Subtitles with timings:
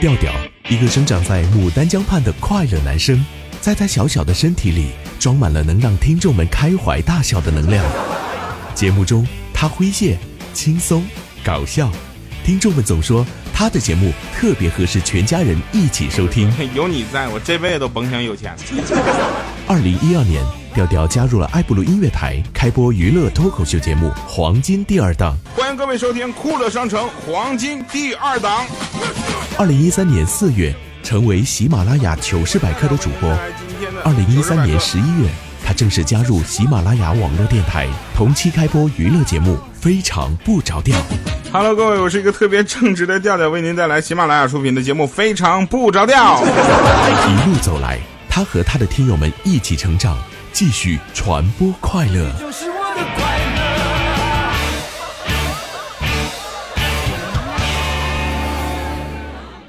[0.00, 0.32] 调调，
[0.68, 3.24] 一个生长在牡丹江畔的快乐男生，
[3.60, 7.84] 在他小小的身体里装满了能让听众们开怀大笑的能量。
[8.76, 10.16] 节目中，他诙谐、
[10.54, 11.04] 轻松、
[11.42, 11.90] 搞笑，
[12.44, 16.48] 听众们总说他的节目特别合适全家人一起收听。
[16.74, 18.54] 有你在我这辈子都甭想有钱。
[19.66, 20.40] 二零一二年，
[20.74, 25.36] 调调加入了爱布鲁音乐台，开播娱乐脱口秀节目《黄金第二档》。
[25.58, 28.64] 欢迎各位收听酷乐商城黄金第二档。
[29.58, 30.72] 二零一三年四月，
[31.02, 33.28] 成为喜马拉雅糗事百科的主播。
[34.04, 35.28] 二零一三年十一月，
[35.66, 40.96] 他正式加入喜马拉雅网络电台，同期开播娱乐节目《非常不着调》。
[41.52, 46.40] Hello，各位，我是一个特别正直的调调，为您带来喜马拉雅出品的节目《非常不着调》。
[46.44, 47.98] 一路走来，
[48.30, 50.16] 他和他的听友们一起成长，
[50.52, 52.30] 继续传播快乐。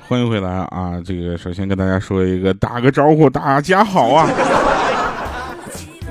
[0.09, 0.99] 欢迎回来啊！
[1.05, 4.28] 这个首先跟大家说一个打个招呼，大家好啊！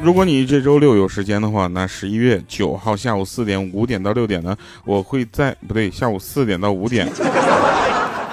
[0.00, 7.08] 如果你这周六有时间的话，那十一月九号下午四点五点到六点呢，我会在不对，下午四点到五点，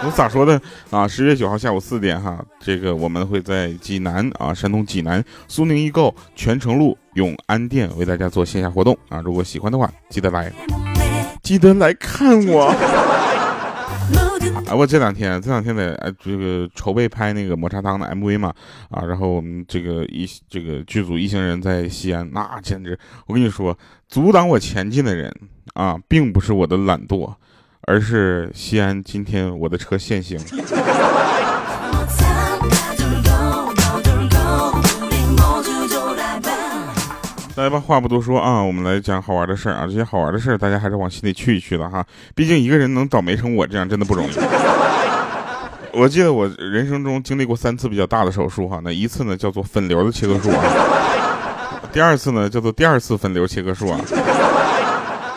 [0.06, 1.08] 我咋说的啊？
[1.08, 9.20] 十一月九号下午四点哈，这个我们会在济南啊，山东济南苏宁易购泉城路永安店为大家做线下活动啊！
[9.26, 10.54] 如果喜欢的话，记得来，
[11.42, 12.72] 记得来看我。
[14.68, 18.54] 啊，我这两天这两天在哎这个筹备拍那个抹茶汤的 MV 嘛，
[18.90, 22.98] 啊，然后我们这个一这个剧组一行人在西安，那简直，
[23.28, 25.32] 我跟你说，阻挡我前进的人
[25.74, 27.34] 啊，并不是我的懒惰，
[27.82, 30.40] 而是西安今天我的车限行。
[37.56, 39.86] 来吧，话不多说啊，我们来讲好玩的事儿啊。
[39.86, 42.06] 这些好玩的事儿，大家还是往心里去一去的哈。
[42.36, 44.32] 毕竟一个人能倒霉成我这样，真的不容易。
[45.98, 50.62] 我记得我人生中经历过三次比较大的手术哈，那一次呢叫做分流的切割术啊，
[51.94, 54.02] 第二次呢叫做第二次分流切割术啊，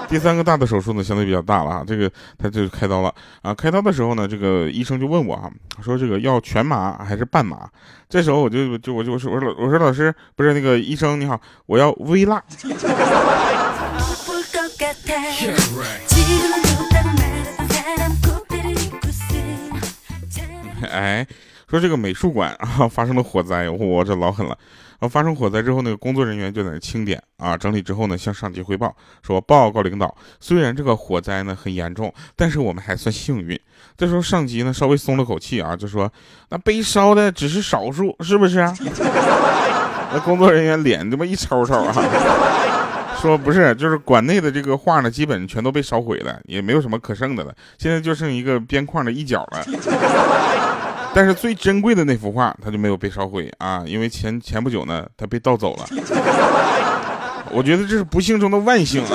[0.09, 3.53] 第三个大的手术呢相对比较大了啊，这个他就开刀了啊。
[3.53, 5.51] 开刀的时候呢，这个医生就问我啊，
[5.83, 7.69] 说这个要全麻还是半麻？
[8.09, 12.43] 这时候我就就我就我说我说我说老师不是那个医生你好，我要微辣。
[20.91, 21.27] 哎，
[21.69, 24.57] 说这个美术馆啊发生了火灾，我这老狠了。
[25.01, 28.93] 然后发生火灾之后，那个工作人员就在那清点啊，整理之后呢，向上级汇报
[29.23, 33.59] 说：“报告领导，虽然这个火灾呢很严重，但是我们还算幸运。”
[33.97, 36.13] 这时候上级呢稍微松了口气啊，就说
[36.51, 38.59] ：“那被烧的只是少数，是不是？”
[40.11, 41.93] 那工作人员脸这么一抽抽啊，
[43.21, 49.65] 说：“不是，就是馆内的这个画呢，基本全都被烧毁了，也没有什么可剩的了，现在就剩一个边框的一角了。”
[51.15, 55.87] 但是最珍贵的那幅画，他就没有被烧毁啊，因为前前不久呢，他被盗走了。
[57.51, 59.09] 我觉得这是不幸中的万幸啊！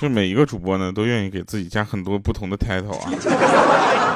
[0.00, 3.10] 就每一个主播呢，都愿意给自己加很多不同的 title 啊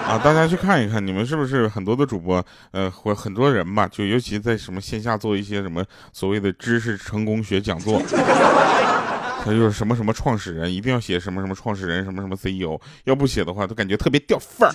[0.09, 0.17] 啊！
[0.25, 8.01] 大家去看一看，你们是不是很多的主播，呃，或很多人吧，就尤其在什么线下做一些什么所谓的知识成功学讲座，
[9.45, 14.75] 他就是什么什么创始人，一定要写什么什么创始人，什么什么 CEO，要不写的话，都感觉特别掉范儿。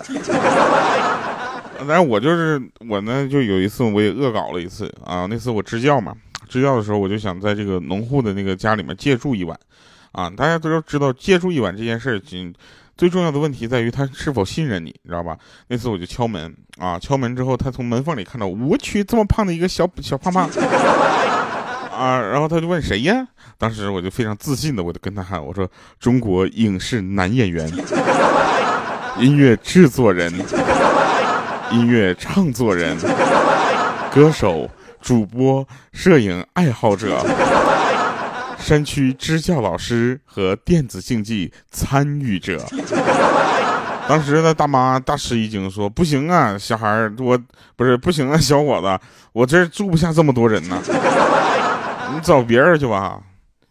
[1.80, 6.14] 当然，我就是我呢，就有一次我也恶搞了一次啊，那次我支教嘛，
[6.48, 9.58] 支教的时候我就想在这个农户的那个家里面借住一晚。
[10.12, 12.20] 啊，大家都知道借住一晚这件事儿，
[12.96, 15.36] 最重要的问题在于他是否信任你，你知道吧？
[15.68, 20.48] 那次我就敲门啊，敲门之后，他从门缝里看到，我去，这么胖的一个小小胖胖
[21.92, 23.26] 啊，然后他就问谁呀？
[23.58, 25.68] 当时我就非常自信的，我就跟他喊，我说
[25.98, 27.68] 中国影视男演员、
[29.18, 30.32] 音乐制作人、
[31.72, 32.96] 音乐唱作人、
[34.12, 34.68] 歌手、
[35.00, 37.24] 主播、摄影爱好者。
[38.58, 42.64] 山区支教老师和电子竞技参与者，
[44.08, 47.38] 当时那大妈大吃一惊，说：“不行啊，小孩儿，我
[47.76, 48.98] 不是不行啊，小伙子，
[49.32, 50.78] 我这住不下这么多人呢，
[52.12, 53.20] 你找别人去吧。”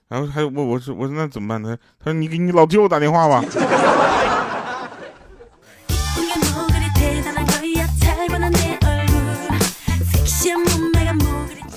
[0.10, 1.76] 然后还我我说我说那怎么办呢？
[2.00, 3.44] 他说：“你给你老舅打电话吧。”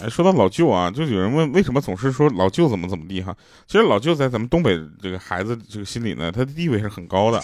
[0.09, 3.35] 说到老舅啊，就有人问为什么总是说老舅怎么怎么地哈？
[3.67, 7.43] 其实老舅在咱们东北这个孩子这个心里呢，他的地位是很高的。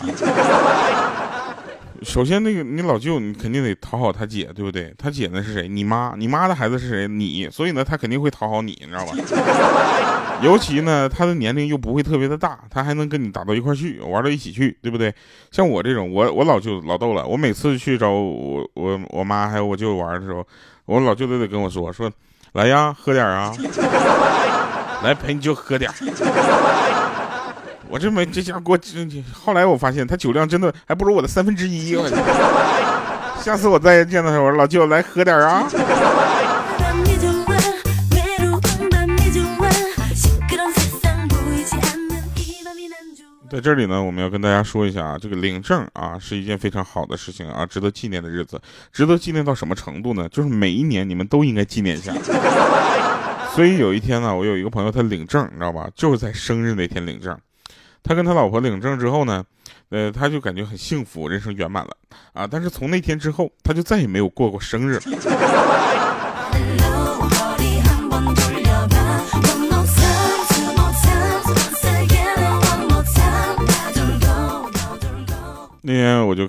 [2.03, 4.93] 首先那个你老舅，你肯定得讨好他姐，对不对？
[4.99, 5.69] 他姐呢是谁？
[5.69, 7.07] 你妈，你妈的孩子是谁？
[7.07, 9.15] 你，所以呢，他肯定会讨好你，你知道吧？
[10.43, 15.15] 尤其呢，他的年龄又不会特别的大，他还能跟你打到一块去，玩到一起去，对不对？
[15.53, 20.45] 像我这种，我我老舅老逗了，我每次去找我我我妈还有我舅玩的时候，
[20.87, 22.11] 我老舅都得跟我说说，
[22.53, 23.53] 来呀，喝点啊，
[25.03, 25.91] 来陪你舅喝点。
[27.89, 28.79] 我这没这家给我，
[29.33, 31.95] 后来我发现他酒量真的还不如我的三分之一。
[31.97, 32.09] 我
[33.43, 35.65] 下次我再见到他，我说老舅来喝点啊。
[43.53, 48.59] 在这里呢，我们要跟大家说一下啊，这个领证啊是一件非常好的事情啊，值得纪念的日子。
[48.91, 50.27] 值得纪念到什么程度呢？
[50.31, 52.15] 就是每一年你们都应该纪念一下。
[53.55, 55.87] 所以有一天呢，我有一个朋友他领证，你知道吧？
[55.95, 57.39] 就是在生日那天领证。
[58.03, 59.45] 他跟他老婆领证之后呢，
[59.91, 61.95] 呃，他就感觉很幸福，人生圆满了
[62.33, 62.49] 啊。
[62.51, 64.99] 但是从那天之后，他就再也没有过过生日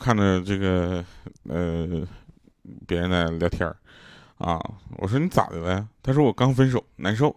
[0.03, 1.01] 看着这个，
[1.47, 2.05] 呃，
[2.85, 3.65] 别人在聊天
[4.37, 4.59] 啊，
[4.97, 5.87] 我说你咋的了？
[6.01, 7.33] 他说我刚分手，难受。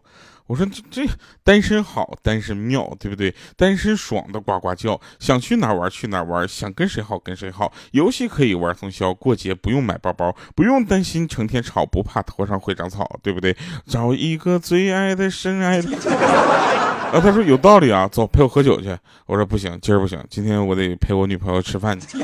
[0.49, 1.05] 我说这这
[1.45, 3.33] 单身好，单身妙，对不对？
[3.57, 13.57] 单身爽的呱呱叫，想去哪玩去哪玩，想跟谁好跟谁好，游戏可以玩通宵，过节不用买包包，不用担心成天吵，不怕头上会长草，对不对？
[13.87, 15.89] 找一个最爱的深爱的。
[17.13, 18.97] 啊，他说有道理啊，走，陪我喝酒去。
[19.27, 22.19] 我说不行，今儿不行，今天我得陪我女朋友吃饭去。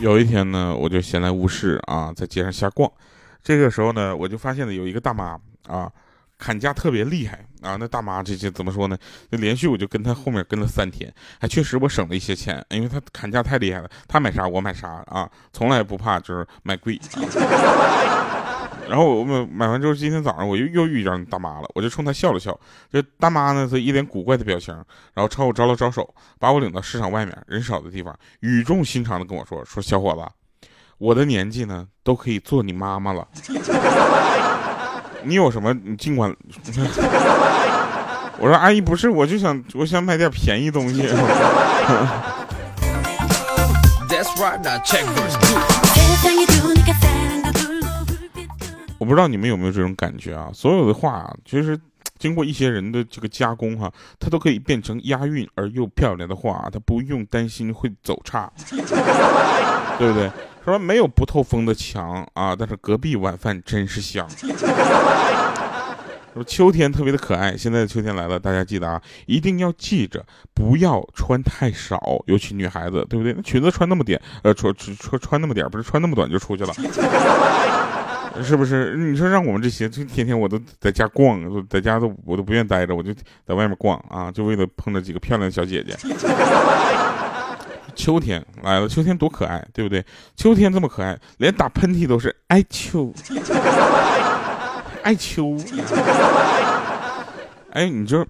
[0.00, 2.90] 有一天呢，我就闲来无事啊，在街上瞎逛。
[3.42, 5.90] 这个时候呢，我就发现了有一个大妈啊，
[6.44, 7.76] 砍价特别厉害啊。
[7.80, 8.98] 那大妈这些怎么说呢？
[9.30, 11.10] 那连续我就跟她后面跟了三天，
[11.40, 13.88] 还确实我省了一些钱，因为她砍价太厉害了。
[14.06, 17.00] 她买啥我买啥啊，从来不怕就是买贵。
[18.86, 22.60] 然后我买买完之后，今天早上我又又遇见大妈了，我就冲她笑了笑。
[22.92, 24.74] 这大妈呢，她一脸古怪的表情，
[25.14, 30.68] 然后朝我招了招手，把我领到市场外面人少的地方，语重心长的跟我说：“说小伙子，
[30.98, 33.26] 我的年纪呢都可以做你妈妈了，
[35.24, 36.34] 你有什么你尽管。”
[38.38, 41.02] 我说：“阿姨不是，我就想我想买点便宜东西。”
[48.98, 50.48] 我不知道你们有没有这种感觉啊？
[50.54, 51.78] 所有的话，其实
[52.18, 58.80] 经过一些人的这个加工哈，它都可以变成押韵而又漂亮的话，它不用担心会走差，对
[60.08, 60.30] 不对？
[60.64, 64.26] 他说没有不透风的墙啊，但是隔壁晚饭真是香。
[66.32, 73.32] 说秋天特别的可爱，现在秋天来了，大家记得啊，一定要记着不要穿太少，尤其女孩子，对不对？
[73.34, 76.72] 那裙子穿那么点，呃，穿穿穿那么点，不是穿那么短就出去了。
[78.42, 78.96] 是不是？
[78.96, 83.14] 你说让我们这些，就天天我都在家逛，在家都我都不愿待着，我就
[83.46, 85.94] 在外面逛啊，就为了碰到几个漂亮的小姐姐。
[87.94, 90.04] 秋天来了，秋天多可爱，对不对？
[90.36, 93.12] 秋天这么可爱，连打喷嚏都是哀秋，
[95.02, 95.56] 哀秋。
[97.70, 98.26] 哎，你就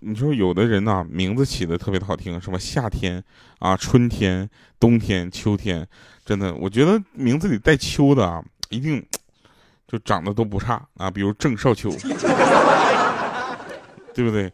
[0.00, 3.22] 你说有的人呐，名字起的特别的好听，什么夏天
[3.58, 4.48] 啊、春天、
[4.78, 5.86] 冬天、秋天，
[6.24, 9.04] 真的，我觉得名字里带秋的啊，一定。
[9.86, 11.90] 就长得都不差啊，比如郑少秋，
[14.12, 14.50] 对不对？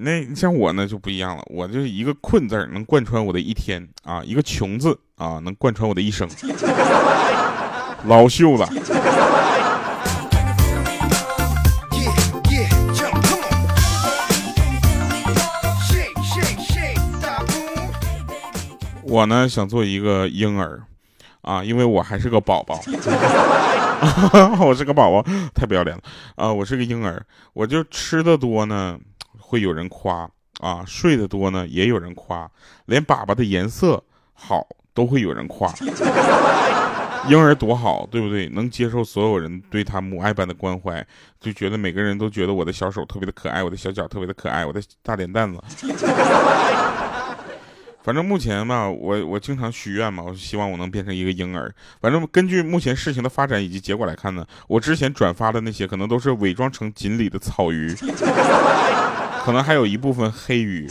[0.00, 6.28] 那你像我呢就不一样了，我就是一个困字能贯穿我的一天啊，一个穷字啊能贯穿我的一生，
[8.04, 8.68] 老秀了。
[19.02, 20.80] 我呢想做一个婴儿。
[21.42, 22.78] 啊，因为我还是个宝宝，
[24.60, 25.24] 我是个宝宝，
[25.54, 26.02] 太不要脸了
[26.34, 26.52] 啊！
[26.52, 27.24] 我是个婴儿，
[27.54, 28.98] 我就吃的多呢，
[29.48, 32.46] 会有人夸啊；睡得多呢，也有人夸；
[32.84, 35.72] 连粑粑的颜色好都会有人夸。
[37.28, 38.46] 婴儿多好，对不对？
[38.50, 41.02] 能接受所有人对他母爱般的关怀，
[41.40, 45.58] 就觉得每个人都觉得我的小手特别的可爱，我的小脚特别的可爱，我的大脸蛋子。
[48.04, 51.74] 反正目前吧，我我经常许愿嘛，我希望我能变成一个婴儿。
[52.00, 57.94] 反正根据目前事情的发展以及结果来看呢，我之前转发的那些可能都是伪装成锦鲤的草鱼，
[59.48, 60.86] 可能还有一部分黑鱼。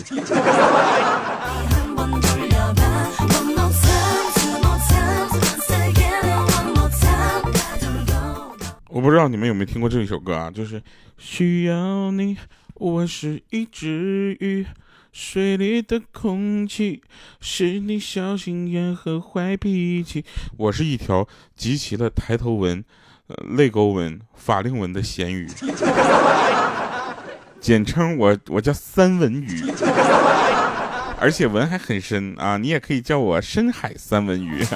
[8.90, 10.82] 我不知道你们有没有听过这一首歌啊，就是
[11.20, 12.36] 需要你，
[12.74, 14.66] 我是一只鱼，
[15.12, 17.04] 水里的空气
[17.40, 20.26] 是你小心眼和坏脾气。
[20.58, 22.84] 我是一条集齐了抬头纹、
[23.28, 25.48] 呃泪沟纹、法令纹的咸鱼，
[27.68, 29.66] 简称我我叫三文鱼，
[31.20, 34.66] 而且纹还很深啊，你也可以叫我深海三文鱼。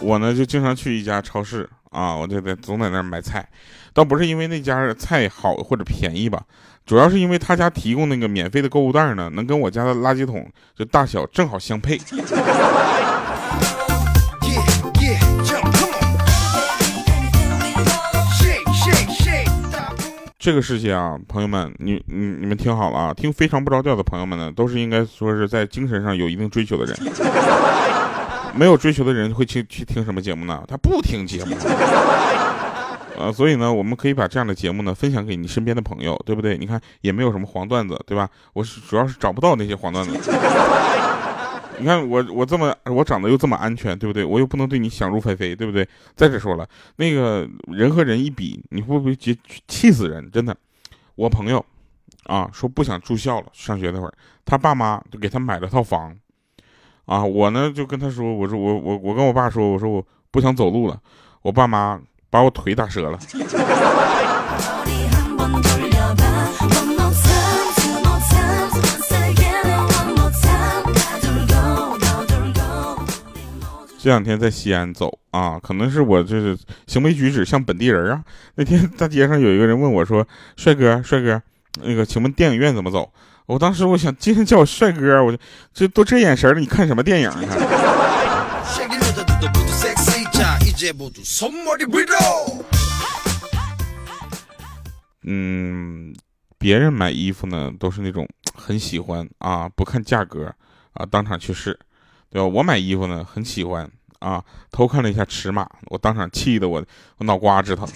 [0.00, 3.46] 我呢就经常去一家超市啊，我就在总在那儿买菜，
[3.92, 6.42] 倒不是因为那家菜好或者便宜吧，
[6.86, 12.00] 主要是因为他家提供那个免费的购物袋呢，能跟我家的垃圾桶就大小正好相配。
[20.44, 26.94] 这个世界啊，朋友们，你你你们听好了啊，听非常不着调的朋友们呢，都是应该说是在精神上有一定追求的人。
[28.54, 30.62] 没有追求的人会去去听什么节目呢？
[30.68, 31.56] 他不听节目。
[33.16, 36.58] 呃，所以呢，我们可以把这样的节目呢分享给你身边的朋友，对不对？
[36.58, 38.28] 你看也没有什么黄段子，对吧？
[38.52, 40.12] 我是主要是找不到那些黄段子。
[41.78, 44.24] 你看我我这么我长得又这么安全，对不对？
[44.24, 45.86] 我又不能对你想入非非，对不对？
[46.14, 46.66] 再者说了，
[46.96, 50.30] 那个人和人一比，你会不会气气死人？
[50.30, 50.56] 真的，
[51.16, 51.64] 我朋友
[52.24, 54.14] 啊说不想住校了，上学那会儿，
[54.44, 56.16] 他爸妈就给他买了套房，
[57.06, 61.00] 啊，我呢就跟他说，我说我我我跟我爸说，我说我不想走路了，
[61.42, 62.00] 我爸妈
[62.30, 63.18] 把我腿打折了。
[74.04, 76.54] 这两天在西安走啊，可能是我就是
[76.86, 78.22] 行为举止像本地人啊。
[78.56, 81.40] 那天 大街上有一个人问我，说：“帅哥，帅哥，
[81.82, 83.10] 那个，请问电影院怎么走？”
[83.48, 85.34] 我当时我想今天叫我帅哥，我
[85.72, 87.40] 这都这眼神了，你看什么电影啊？
[95.22, 96.14] 嗯，
[96.58, 100.54] 别人买衣服呢，都是那种很喜欢啊，不看价格
[100.92, 101.80] 啊，当场去试。
[102.34, 102.48] 对吧？
[102.48, 103.88] 我买衣服呢很喜欢。
[104.18, 106.82] 啊偷看了一下尺码我当场气得我
[107.18, 107.86] 我脑瓜子疼。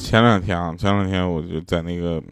[0.00, 2.22] 前两天啊前两天我就在那个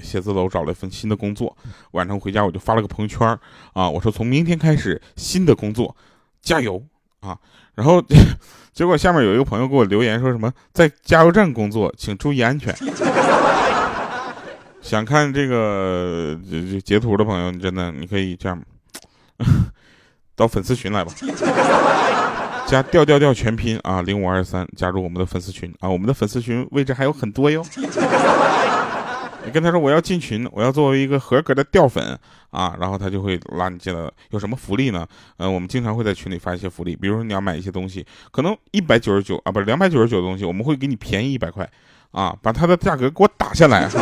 [0.00, 1.56] 写字楼找了一份新的工作
[1.92, 3.26] 晚上回家我就发了个朋友圈
[3.72, 5.96] 啊我说从明天开始新的工作
[6.42, 6.82] 加油
[7.20, 7.38] 啊
[7.74, 8.02] 然后
[8.72, 12.74] 结果下面有一个朋友给我留言说什么在加油站工作，请注意安全。
[14.82, 18.60] 想看这个这这截图的朋友，你真的你可以这样，
[20.36, 21.12] 到粉丝群来吧。
[22.66, 27.64] 加调调调全拼啊，零五二三，加入我们的粉丝群啊，我们的粉丝群位置还有很多哟。
[29.44, 32.18] 你跟他说我要进群，我要作为一个合格的掉粉
[32.50, 34.10] 啊，然后他就会拉你进来了。
[34.30, 35.06] 有什么福利呢？
[35.36, 41.68] 呃，我们经常会在群里发一些福利，比如说你要买一些东西，可能一百九十九啊，不是两百九十九的东西，我们会给你便宜一百块
[42.10, 43.88] 啊，把它的价格给我打下来。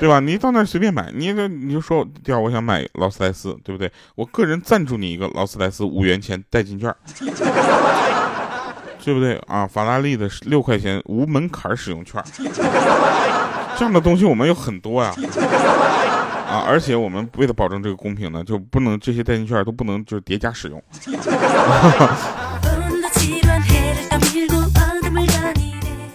[0.00, 0.18] 对吧？
[0.18, 3.92] 你到那随便买，你这你就说第二，我想买劳斯莱斯，对不对？
[4.14, 6.90] 我个人赞助你一个劳斯莱斯五元钱代金券，
[9.04, 9.66] 对不对啊？
[9.66, 12.18] 法拉利的六块钱无门槛使用券，
[13.80, 15.10] 这样的东西我们有很多呀。
[16.46, 20.82] 啊，而且我们为了保证这个公平呢，就不能这些代金券都不能就是叠加使用。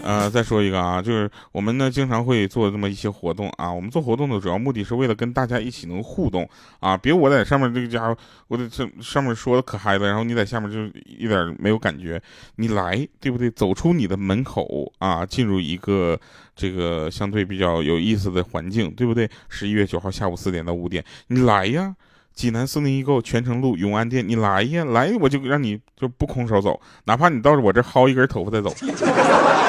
[0.05, 3.73] 呃，再说一个啊，就是我们呢经常会做这么一些活动啊。
[3.73, 6.47] 我们做活动的主要目的是为了跟大家一起能互动
[6.79, 6.95] 啊。
[6.95, 8.15] 别我在上面这个家伙，
[8.47, 12.21] 我在这上面说的可嗨了，然后你在下面就一点没有感觉。
[12.57, 13.49] 你来，对不对？
[13.49, 16.19] 走出你的门口啊，进入一个
[16.55, 19.27] 这个相对比较有意思的环境，对不对？
[19.49, 21.95] 十一月九号下午四点到五点，你来呀。
[22.35, 28.69] 济南四零一购泉城路永安店，你来呀，来我就让你就不空手走，哪怕你到我这薅一根头发再走。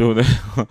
[0.00, 0.24] 对不对？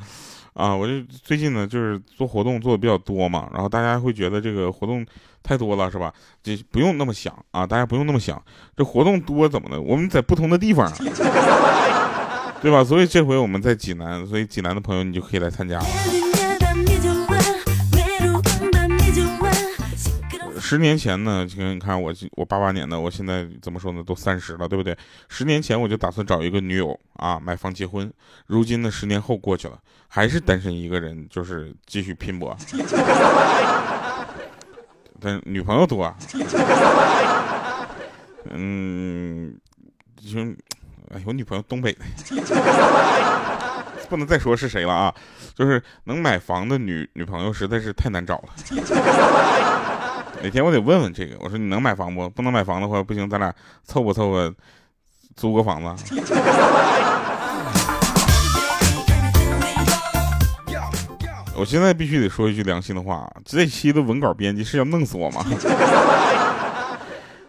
[0.53, 0.93] 啊，我就
[1.23, 5.05] 最近呢，就是做活动做的比较多嘛，然后大家会觉得这个活动
[5.43, 6.11] 太多了，是吧？
[6.41, 8.41] 这不用那么想啊，大家不用那么想，
[8.75, 9.79] 这活动多怎么的？
[9.79, 10.97] 我们在不同的地方啊，
[12.59, 12.83] 对吧？
[12.83, 15.77] 所以这回我们在济南，所以济南的朋友你就可以来参加。
[15.77, 16.28] 了
[20.69, 24.03] 十年前呢，就你看我我八八年的，我现在怎么说呢？
[24.03, 24.95] 都三十了，对不对？
[25.27, 28.13] 十年前我就打算找一个女友啊，买房结婚。
[28.45, 32.55] 如今呢，十年后过去了，还是单身一个人，就是继续拼搏。
[35.19, 36.15] 但女朋友多啊，
[38.51, 39.57] 嗯，
[40.17, 40.39] 就
[41.11, 42.05] 哎，我女朋友东北的，
[44.07, 45.11] 不能再说是谁了啊，
[45.55, 48.49] 就是能买房的女女朋友实在是太难找了。
[50.41, 52.29] 哪天我得问问这个，我说你能买房不？
[52.29, 53.53] 不能买房的话，不行，咱俩
[53.83, 54.53] 凑合凑合
[55.35, 56.15] 租个房子。
[61.55, 65.45] 我现在必须得说一句良心的话，这期的文稿编辑是要弄死我吗？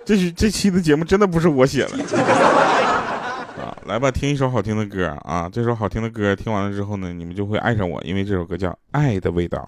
[0.05, 1.97] 这是这期的节目真的不是我写的
[3.63, 3.71] 啊！
[3.87, 5.49] 来吧，听一首好听的歌啊！
[5.53, 9.59] 这首好听的歌听完了之后呢，你们就会爱上我，因为这首歌叫《爱的味道》。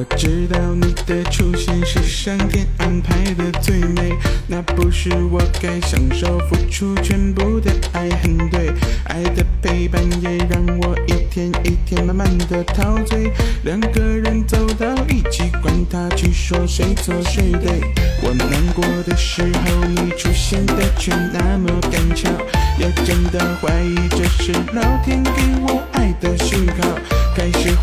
[0.00, 4.16] 我知道你的出现是上天安排的最美，
[4.46, 8.72] 那不是我该享受付出全部的爱，很对。
[9.04, 13.30] 爱的陪伴也让我一天一天慢慢的陶醉，
[13.62, 17.82] 两个人走到一起，管他去说谁错谁对。
[18.22, 22.30] 我难过的时候，你出现的却那么赶巧，
[22.78, 25.30] 也真的怀疑这是老天给
[25.60, 25.89] 我。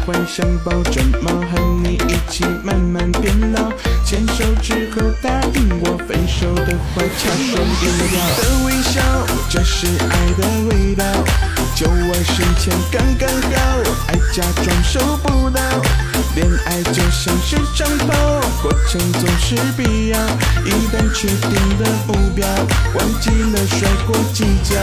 [0.08, 3.70] 幻想抱着猫和你一起慢慢变老，
[4.06, 9.02] 牵手之后答应我分手的话，掐双眼掉的微笑，
[9.50, 11.04] 这是爱的味道。
[11.76, 13.58] 就我身前刚刚好，
[14.08, 15.60] 爱假装收不到，
[16.36, 18.16] 恋爱就像是长跑，
[18.64, 20.18] 过程总是必要。
[20.64, 22.48] 一旦确定的目标，
[22.96, 24.74] 忘记了甩过计较。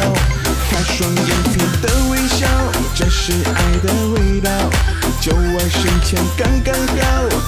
[0.70, 2.46] 他双眼皮的微笑，
[2.94, 4.50] 这是爱的味道。
[5.20, 7.02] 就我身前刚刚好，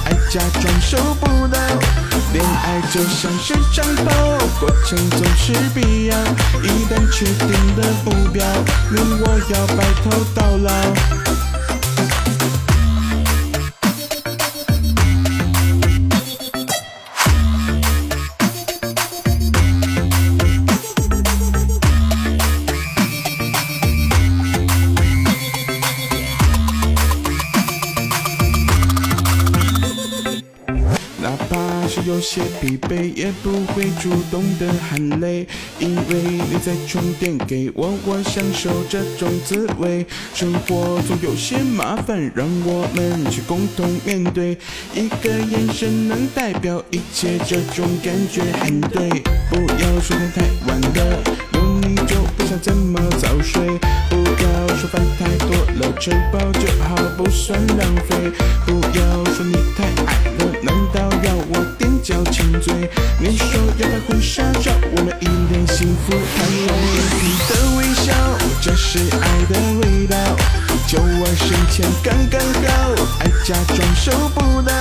[0.04, 1.58] 爱假装收不到。
[2.32, 4.10] 恋爱就像是长跑，
[4.60, 6.16] 过程总是必要。
[6.62, 8.44] 一旦确定的目标，
[8.90, 11.25] 你我要白头到老。
[32.26, 35.46] 些疲惫，也不会主动的喊累，
[35.78, 40.04] 因为你在充电给我，我享受这种滋味。
[40.34, 44.58] 生活总有些麻烦，让我们去共同面对。
[44.92, 49.08] 一个眼神能代表一切，这种感觉很对。
[49.48, 51.22] 不要说天太晚了，
[51.54, 53.62] 有你就不想怎么早睡。
[54.10, 58.32] 不要说饭太多了，吃饱就好，不算浪费。
[58.66, 61.08] 不要说你太矮了，难道
[62.08, 62.72] 要我踮脚亲嘴？
[63.18, 68.12] 你说要拍婚纱照，我们一脸幸福，看双眼皮的微笑，
[68.60, 70.16] 这是爱的味道。
[70.86, 72.70] 就我身前刚刚好，
[73.18, 74.72] 爱假装收不到。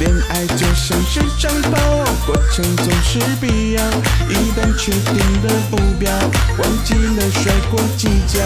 [0.00, 1.78] 恋爱就像是长跑，
[2.26, 3.82] 过程总是必要。
[4.28, 6.10] 一旦确定的目标，
[6.58, 8.40] 忘记了甩过计较。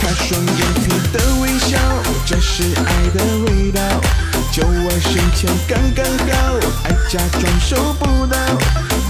[0.00, 1.78] 他双眼皮的微笑，
[2.26, 3.80] 这是爱的味道。
[4.52, 8.36] 就我身前刚刚好，爱假装收不到。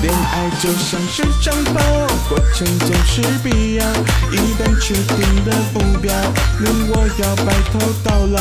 [0.01, 1.81] 恋爱就像是长跑，
[2.29, 3.85] 过程总是必要。
[4.31, 6.15] 一旦确定的目标，
[6.61, 8.41] 你我要白头到老。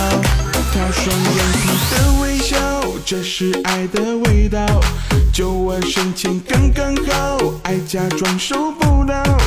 [0.74, 2.56] 他双眼皮的微笑，
[3.04, 4.64] 这是爱的味道。
[5.34, 9.41] 就我身前刚刚好，爱假装收不到。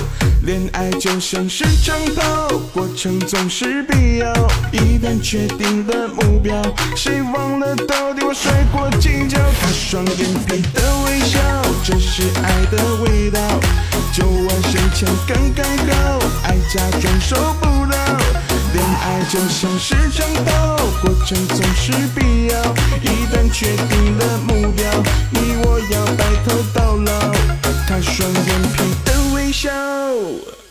[0.45, 4.31] 恋爱就像是长跑，过程总是必要。
[4.73, 6.55] 一旦确定了目标，
[6.95, 9.39] 谁忘了到底我摔过几跤？
[9.59, 11.39] 他双眼皮的微笑，
[11.83, 13.41] 这是爱的味道。
[14.13, 17.97] 就我身前刚刚好，爱假装受不到。
[18.75, 22.61] 恋爱就像是长跑，过程总是必要。
[23.01, 24.85] 一旦确定了目标，
[25.31, 27.33] 你我要白头到老。
[27.89, 29.13] 他双眼皮的
[29.55, 30.63] 微笑。